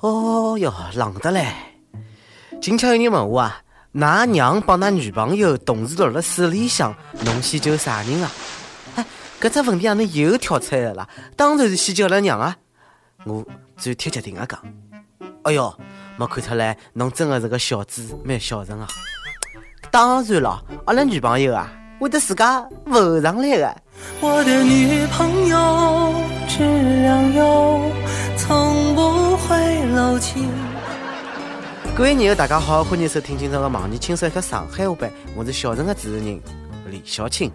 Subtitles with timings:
[0.00, 1.46] 哦哟，冷得嘞！
[2.60, 3.60] 今朝有人问我啊，
[3.94, 8.30] 㑚娘帮㑚女朋友同时落了水里向，侬先救啥人啊？
[8.96, 9.04] 哎，
[9.40, 11.08] 搿只问题让侬又跳出来了！
[11.36, 12.56] 当然是先救阿拉娘啊！
[13.24, 13.44] 我
[13.76, 14.60] 最贴决定的讲，
[15.42, 15.76] 哎哟，
[16.16, 18.86] 没看出来侬真的是个小子，蛮孝顺啊！
[19.90, 23.82] 当然了，阿拉女朋友啊，会得自家浮上来的。
[24.20, 26.14] 我的女朋友
[26.48, 26.58] 质
[27.02, 27.90] 量优，
[28.36, 28.83] 从
[29.48, 30.46] 会漏气。
[31.96, 36.40] 各位朋友，大家好，欢迎收听今朝的网易轻松一刻上海话版，我是小陈的主持人
[36.90, 37.50] 李小青。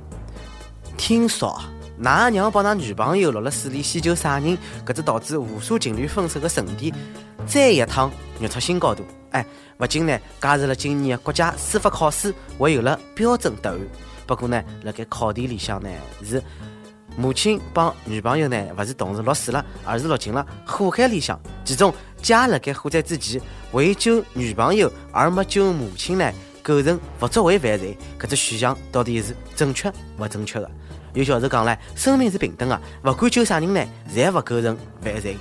[0.98, 1.60] 听说，
[2.02, 4.58] 㑚娘帮㑚女朋友落了水里先救啥人？
[4.86, 6.94] 搿只导致无数情侣分手的神殿，
[7.48, 9.04] 再一趟跃出新高度。
[9.32, 9.46] 哎，
[9.78, 13.80] 不仅呢加入了今年的国家司法考试，还有了标准答案。
[14.28, 15.90] 不过呢，辣盖考题里向呢，
[16.24, 16.42] 是
[17.20, 21.38] 母亲帮女朋友呢，勿是同时落水了，而是落进了火海里向。
[21.66, 23.42] 其中，家辣盖火灾之前
[23.74, 26.32] 为救女朋友而没救母亲呢，
[26.64, 27.98] 构成不作为犯罪。
[28.18, 30.72] 搿只选项到底是正确勿正确的？
[31.14, 35.38] 有教授讲唻，生命是平等的，勿管救啥人呢，侪勿构成犯罪。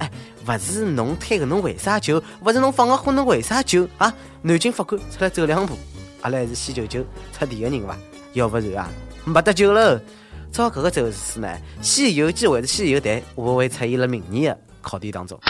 [0.00, 0.10] 哎，
[0.46, 2.22] 勿是侬推个侬为啥救？
[2.44, 3.88] 勿是侬放个火侬为啥救？
[3.96, 4.12] 啊，
[4.42, 5.78] 南京法官出来走两步，
[6.20, 7.00] 阿拉还是先救救
[7.32, 7.96] 出题的人伐？
[8.34, 8.90] 要不然啊，
[9.24, 9.98] 没得救了。
[10.52, 11.48] 照搿个走势呢，
[11.82, 15.40] 《西游记》还是《西游记》会会出现了明年的考题当中。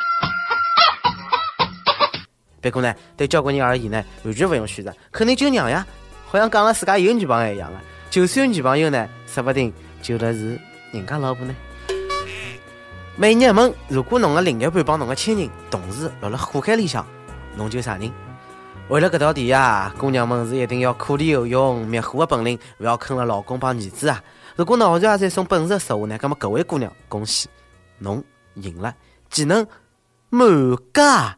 [2.61, 5.84] 不过呢，对交关人而言呢，完全勿用选择，肯定就娘呀。
[6.28, 10.56] 好像讲了自家有女朋友一样的，就算有女朋友呢，说不定救的是
[10.92, 11.55] 人家老婆呢。
[13.16, 17.05] 每日问：如果侬的另一半帮侬的亲人同时落了火海里向，
[17.56, 18.09] 侬救啥人？
[18.89, 24.22] 为了搿道题呀，姑娘们是一定要苦练游泳、灭火的本领，勿要坑了老公帮儿子啊！
[24.56, 27.48] 如果脑残也在送本事的实话呢，那么各位姑娘，恭喜
[27.98, 28.22] 侬
[28.55, 28.94] 赢了，
[29.31, 29.67] 技能
[30.31, 30.48] 满
[30.92, 31.36] 加。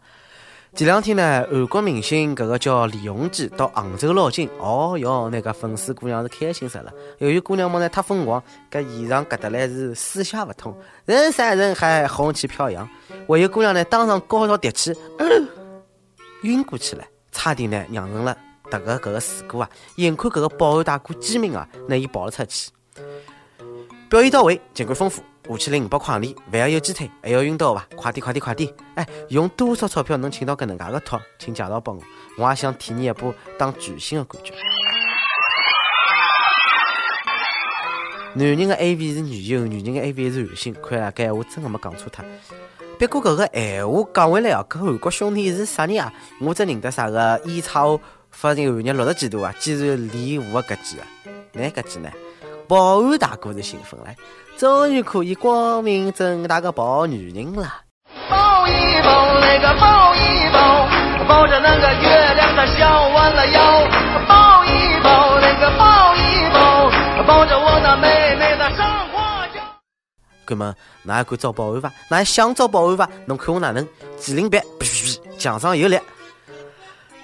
[0.74, 6.92] 前两天呢，韩国明星搿个叫李弘基到杭州捞金，哦哟，那个粉丝姑娘是开心死了。
[7.18, 12.88] 由于姑娘们呢太疯狂，搿现场搿得来是四下勿通，人山人海，红旗飘扬，
[13.28, 14.92] 还有姑娘呢当场高潮迭起，
[16.42, 17.04] 晕过去了。
[17.30, 18.36] 差点呢酿成了
[18.70, 19.70] 迭个搿个事故啊！
[19.96, 22.70] 眼看搿个保安大哥机敏啊，拿伊抱了出去。
[24.08, 27.86] 表演到位，尽管丰富，五千零五百块钿，还要有鸡腿，还要晕倒伐？
[27.96, 28.72] 快点快点快点！
[28.94, 31.20] 哎，用多少钞票能请到搿能介个托？
[31.38, 32.02] 请介绍拨我，
[32.38, 34.52] 我也想体验一把当巨星的感觉。
[38.34, 42.22] 男人的 A V 是女优，女人的 A V 是男星，看来搿闲话真的没讲错他。
[42.98, 46.12] 不过搿个闲话讲回来哦，搿韩国兄弟是啥人啊？
[46.40, 47.98] 我只认得啥个烟草
[48.30, 51.06] 发现寒日六十几度啊，竟然离湖的搿记啊？
[51.52, 52.10] 那搿记呢？
[52.66, 54.06] 保安大哥是兴奋了，
[54.56, 57.68] 终于可以光明正大的抱女人了。
[58.30, 60.88] 抱一抱那个抱一抱，
[61.28, 63.60] 抱着那个月亮它笑弯了腰。
[64.26, 66.90] 抱一抱那个抱一抱，
[67.26, 69.60] 抱着我那妹妹的上花轿。
[70.46, 71.92] 哥们，哪还敢找保安伐？
[72.08, 73.08] 哪还想找保安伐？
[73.26, 73.86] 侬看我哪能？
[74.18, 74.58] 麒麟臂，
[75.38, 75.98] 墙上有力。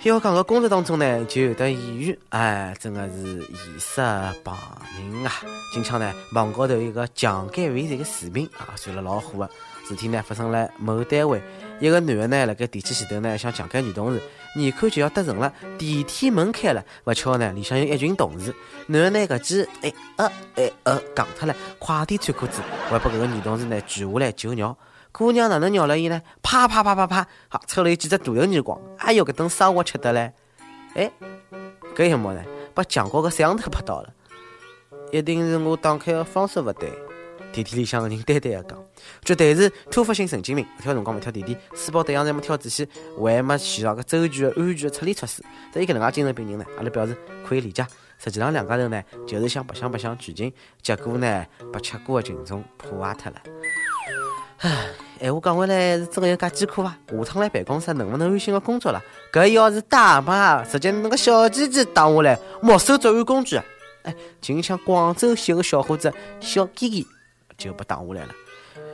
[0.09, 4.01] 要讲个工作当中呢，就有的演员，哎，真的是艺术
[4.43, 4.57] 旁
[4.97, 5.33] 人啊！
[5.75, 9.51] 今朝呢，网高头一个强奸犯罪个视频啊，传了老火的。
[9.87, 11.43] 事体呢发生了某单位，
[11.81, 14.23] 一个男的呢，辣盖电梯前头呢，想强奸女同事，
[14.57, 18.55] 眼看就要得逞了，电梯门开了，不巧呢，里向有一群同事，
[18.87, 24.75] 男的呢搿记哎呃哎呃讲脱了，快点穿裤子，还把搿个女同事呢举下来救尿。
[25.13, 26.23] 姑娘哪能尿了伊呢？
[26.43, 28.81] 啪啪啪啪啪，好抽了伊几只大头耳光。
[28.99, 30.33] 哎哟，搿顿生活吃得嘞！
[30.95, 31.11] 哎，
[31.95, 32.43] 搿一幕呢，
[32.75, 34.13] 把墙角个摄像头拍到了。
[35.13, 36.91] 一定是我打开的方式勿对。
[37.53, 38.79] 电梯里向个人呆呆的讲，
[39.25, 40.65] 绝对是突发性神经病。
[40.81, 42.89] 跳辰光勿跳电梯，书包对象侪没挑仔细，
[43.19, 45.43] 还没系上个周全的安全的撤离措施。
[45.73, 47.85] 对于搿能介精神病人呢，阿拉表示可以理解。
[48.19, 53.43] 实际上两家头呢，就是想白相白相剧情，结果呢，被吃过的群众破坏脱了。
[54.63, 54.89] 唉，
[55.19, 56.95] 闲话讲回来，是真有介艰苦伐？
[57.09, 59.03] 下趟来办公室能不能安心的工作了？
[59.33, 63.65] 搿要是大妈直接那个小鸡鸡打下来，没收作案工具啊！
[64.03, 67.07] 哎，就像广州西个小伙子小 Kiki
[67.57, 68.29] 就被打下来了。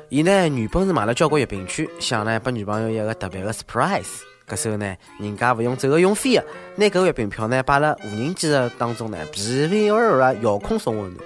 [0.09, 4.21] 伊呢，原本是买了交关月饼券，想呢拨女朋友一个特别的 surprise。
[4.49, 6.45] 搿时候呢，人家勿用走个用飞的，
[6.77, 11.25] 拿搿月饼票呢摆辣无人机的当中呢，皮皮尔尔遥控送温暖。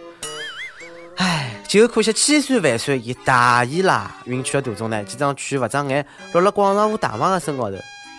[1.20, 4.10] 唉，就可惜千算万算，伊大意啦！
[4.24, 7.76] 运去的途中呢，几张券勿长眼，落了广场舞大妈的身高头。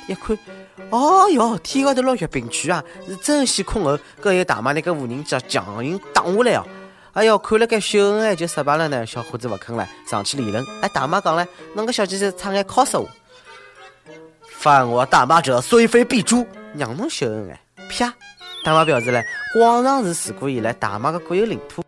[0.07, 0.37] 一看，
[0.91, 3.97] 哦哟，天高头落月饼券啊，是真险困候！
[4.21, 6.67] 搿有大妈那个无人机强行打下来哦！
[7.13, 9.03] 哎哟，看了该秀恩爱就失败了呢。
[9.03, 10.63] 小伙子勿肯了，上去理论。
[10.83, 11.43] 哎，大妈讲了，
[11.73, 13.09] 侬个小鸡鸡差眼敲死我。
[14.47, 16.45] 犯我大妈者，虽非必诛。
[16.75, 17.59] 让侬秀恩爱，
[17.89, 18.13] 啪！
[18.63, 19.25] 大妈表示嘞，
[19.55, 21.83] 广场是自古以来大妈的国有领土。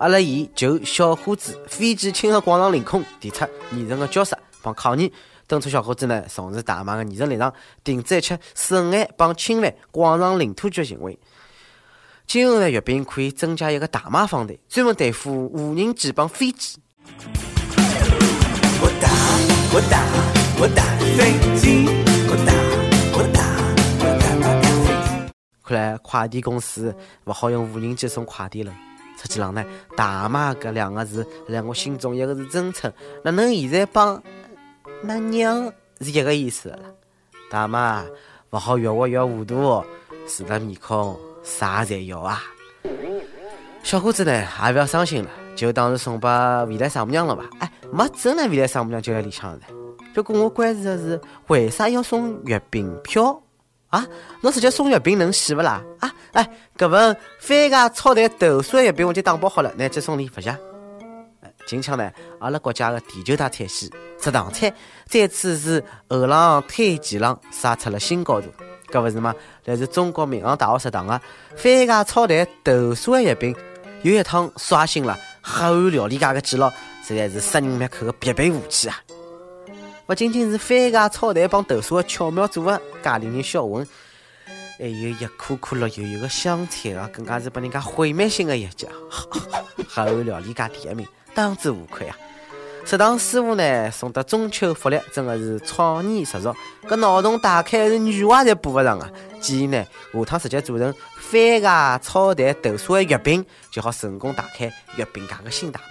[0.00, 5.12] 阿拉以就小伙子飞机侵入广场领空提出严正的交涉帮抗议，
[5.46, 7.52] 敦促小伙子呢重视大妈的严正立场，
[7.84, 11.18] 停止一切损害帮侵犯广场领土权行为。
[12.26, 16.78] 今后呢，阅兵可以增加一个大妈方队，专门对付无人机帮飞机。
[18.80, 19.10] 我打
[19.74, 20.02] 我打
[20.58, 20.82] 我打
[21.18, 21.84] 飞机，
[22.26, 22.54] 我打
[23.18, 23.38] 我打
[24.00, 25.32] 我打打飞机。
[25.62, 28.72] 看来快递公司不好用无人机送快递了。
[29.20, 29.62] 实际上呢，
[29.96, 32.90] 大妈搿两个字，在我心中一个是真称，
[33.22, 34.22] 哪能现在帮
[35.02, 35.70] 那娘
[36.00, 36.78] 是一个意思了？
[37.50, 38.04] 大妈
[38.50, 39.84] 勿好越活越糊涂，
[40.26, 42.42] 除了面孔啥侪要啊！
[43.82, 46.28] 小伙子呢，也勿要伤心了，就当是送拨
[46.64, 47.44] 未来丈母娘了吧？
[47.58, 49.66] 哎，没准呢未来丈母娘就在里向呢。
[50.14, 53.42] 不过我关注的是，为啥要送月饼票？
[53.90, 54.06] 啊，
[54.40, 55.82] 侬直接送月饼能死不啦？
[55.98, 56.48] 啊，哎，
[56.78, 60.56] 搿份番茄炒蛋豆沙月饼我就打包好了，拿去送礼勿谢。
[61.66, 64.72] 近腔呢，阿拉国家的第九大菜系食堂菜
[65.06, 68.48] 再次是后浪推前浪，杀出了新高度。
[68.90, 69.34] 搿勿是吗？
[69.64, 71.20] 来自中国民航大学食堂的
[71.56, 73.54] 番茄炒蛋豆沙月饼，
[74.02, 76.70] 又一趟刷新了黑暗料理界的记录，
[77.04, 78.96] 实在是杀人灭口的必备武器啊！
[80.06, 83.86] 不仅仅是番茄炒蛋帮豆沙巧妙组合，介令人销魂，
[84.78, 88.88] 还有一颗颗绿油油的香菜啊，更加是拨人家毁灭性的一击，
[89.88, 92.16] 黑暗料理界第一名，当之无愧啊！
[92.84, 96.52] 食堂师傅呢送的中秋福利真的是创意十足，
[96.88, 99.08] 搿脑洞大开是女娃侪补勿上啊！
[99.40, 105.90] 建议呢下趟直接做成番茄炒蛋豆沙的月饼，就好成功打开月饼界的新大门。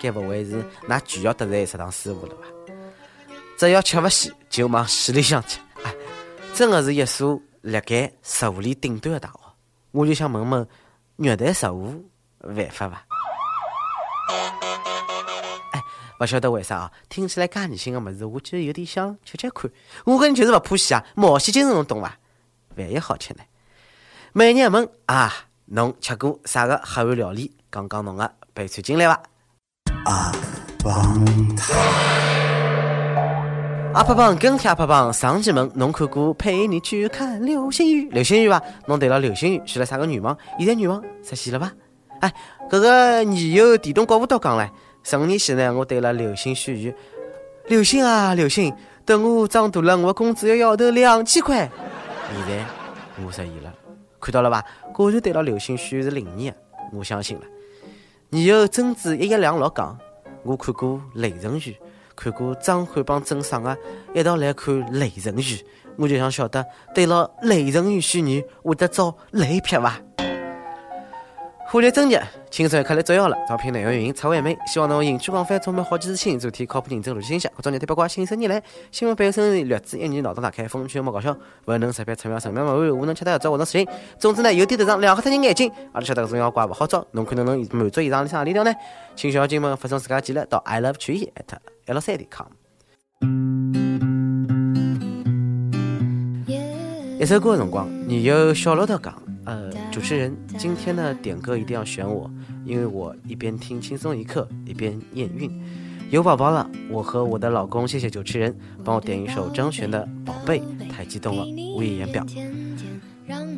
[0.00, 2.42] 该不会是那巨要得罪食堂师傅了吧？
[3.58, 5.58] 只要吃勿死，就往死里向吃。
[5.82, 5.92] 哎，
[6.54, 9.40] 真的是一所辣盖食物链顶端的大学。
[9.90, 10.68] 我就想问问，
[11.16, 12.08] 虐待食物
[12.42, 13.04] 违法伐？
[15.72, 15.82] 哎，
[16.20, 16.92] 勿晓得为啥啊？
[17.08, 19.68] 听起来介恶心的物事，我居然有点想吃吃看。
[20.04, 22.16] 我个人就是勿怕死啊，冒险精神侬懂伐？
[22.76, 23.40] 万一好吃呢？
[24.32, 25.34] 每日问啊，
[25.64, 27.56] 侬吃过啥个黑暗料理？
[27.72, 29.20] 讲讲侬的悲惨经历伐？
[30.04, 30.32] 啊，
[30.78, 32.37] 棒糖。
[33.98, 38.08] 阿帕棒跟帖阿帕棒上期问侬看过陪你去看流星雨？
[38.10, 38.62] 流星雨伐？
[38.86, 40.38] 侬对了流星雨许了啥个愿望？
[40.56, 41.72] 现在愿望实现了伐？
[42.20, 42.32] 哎，
[42.70, 44.70] 搿个女友电动刮胡刀讲唻，
[45.02, 46.94] 十五年前呢，我对了流星许愿，
[47.66, 48.72] 流星啊流星，
[49.04, 51.68] 等我长大了，我工资要要头两千块。
[52.32, 52.64] 现在
[53.26, 53.74] 我实现了，
[54.20, 54.64] 看到了伐？
[54.94, 56.56] 果然对了流星许是灵验，
[56.92, 57.42] 我相信了。
[58.30, 59.98] 女友贞子一一两六讲，
[60.44, 61.76] 我看过雷神雨。
[62.18, 63.78] 看过张翰帮郑爽的
[64.12, 65.64] 一道来看雷神雨，
[65.96, 70.00] 我就想晓得对了雷神雨许愿会得遭雷劈伐？
[71.70, 72.18] 虎年正日，
[72.50, 73.36] 轻松一刻来造谣了。
[73.46, 77.46] 招聘内容运营蔡伟梅，希望能兴趣广泛，充满好奇之心，主题靠谱认真逻辑信息。
[77.54, 78.62] 各种热点八卦，信手拈来。
[78.90, 81.36] 新闻本身，略知一二，脑洞大开，风趣幽默搞笑，
[81.66, 83.86] 勿能识别出妙神妙妙无能吃得着活动视频。
[84.18, 87.06] 总之呢，有点头上，两黑脱人眼睛，阿拉晓得搿种妖怪勿好找。
[87.10, 88.72] 侬看侬能满足以上里向何里条呢？
[89.14, 92.46] 请小精们发送自家简历到 i love 曲艺 at l 三点 com。
[97.20, 99.27] 一首歌的辰光，你有小骆驼讲。
[99.48, 102.30] 呃，主持人，今天呢点歌一定要选我，
[102.66, 105.50] 因为我一边听轻松一刻，一边验孕。
[106.10, 112.22] 有宝宝了，我和我的老公，谢谢主持人帮我点一首张悬的《宝贝》，太激动了，无以言表。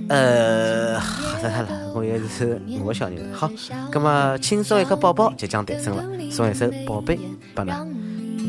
[0.09, 3.33] 呃，吓死他了，我也是我小人。
[3.33, 3.51] 好，
[3.93, 7.17] 那么轻松一刻宝宝即将诞生了，送一首《宝贝》
[7.57, 7.65] 给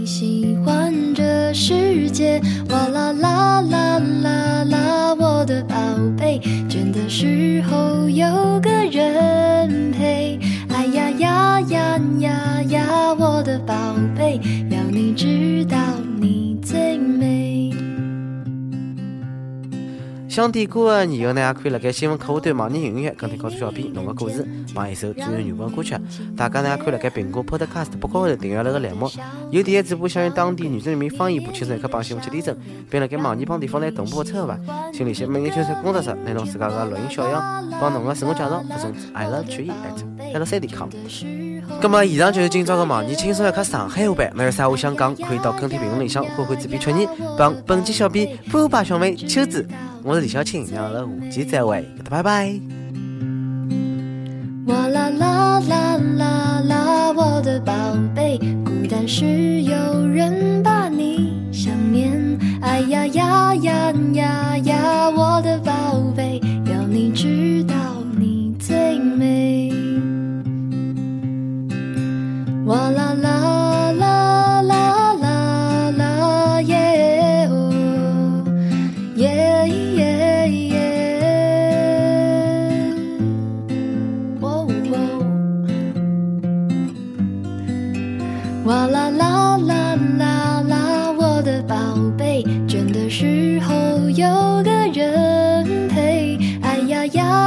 [0.02, 0.06] 你。
[0.06, 5.76] 喜欢这世界，哇啦啦啦啦啦，我的宝
[6.18, 6.40] 贝。
[6.68, 8.26] 倦的时候有
[8.62, 10.40] 个人陪，
[10.70, 13.74] 哎呀呀呀呀呀，我的宝
[14.18, 14.40] 贝，
[14.70, 15.31] 要你知
[20.32, 25.94] 想点歌的友呢，也可以辣盖新闻客户端网易云音乐跟帖告诉小编侬个故事，放一首最有缘分歌曲。
[26.38, 29.12] 大家呢，可以辣盖苹果 Podcast 播客后头订阅了个栏目，
[29.50, 32.56] 有第一主播想用当地原汁原味方言播轻松一刻帮新闻七点钟，
[32.90, 34.58] 并辣盖网易帮地方来同步播出吧。
[34.94, 40.88] 请联系每日青山工作室，拿侬自家个录音小样，帮侬个自我介绍发送至 i love 曲艺 at l c 点 com。
[41.82, 47.08] 那么以上就是今朝的网易轻松一刻上海话版，没有啥话想讲，可以到跟帖评论里向或或主编曲艺
[47.38, 49.68] 帮本期小编波霸小妹秋子。
[50.04, 52.81] 我是李小青，让阿拉下期再会，拜拜。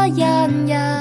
[0.06, 0.93] 有个人